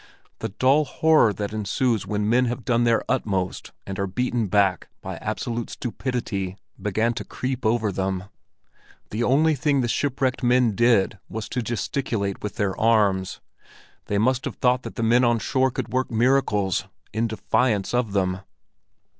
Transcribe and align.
The 0.39 0.49
dull 0.49 0.85
horror 0.85 1.31
that 1.33 1.53
ensues 1.53 2.07
when 2.07 2.27
men 2.27 2.45
have 2.45 2.65
done 2.65 2.85
their 2.85 3.03
utmost 3.07 3.71
and 3.85 3.99
are 3.99 4.07
beaten 4.07 4.47
back 4.47 4.87
by 4.99 5.17
absolute 5.17 5.69
stupidity, 5.69 6.57
began 6.81 7.13
to 7.13 7.23
creep 7.23 7.67
over 7.67 7.91
them. 7.91 8.23
The 9.11 9.21
only 9.21 9.53
thing 9.53 9.81
the 9.81 9.87
shipwrecked 9.87 10.41
men 10.41 10.73
did 10.73 11.19
was 11.29 11.47
to 11.49 11.61
gesticulate 11.61 12.41
with 12.41 12.55
their 12.55 12.75
arms. 12.81 13.41
They 14.07 14.17
must 14.17 14.45
have 14.45 14.55
thought 14.55 14.81
that 14.81 14.95
the 14.95 15.03
men 15.03 15.23
on 15.23 15.37
shore 15.37 15.69
could 15.69 15.89
work 15.93 16.09
miracles—in 16.09 17.27
defiance 17.27 17.93
of 17.93 18.13
them. 18.13 18.39